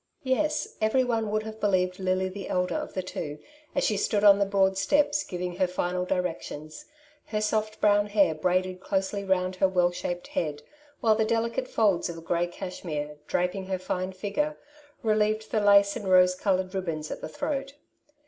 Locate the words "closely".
8.79-9.23